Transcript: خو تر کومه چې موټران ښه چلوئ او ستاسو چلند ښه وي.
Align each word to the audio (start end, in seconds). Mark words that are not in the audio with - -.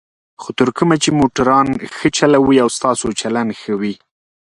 خو 0.41 0.49
تر 0.57 0.69
کومه 0.77 0.95
چې 1.03 1.09
موټران 1.19 1.67
ښه 1.95 2.07
چلوئ 2.17 2.57
او 2.63 2.69
ستاسو 2.77 3.07
چلند 3.21 3.49
ښه 3.59 3.73
وي. 3.81 3.93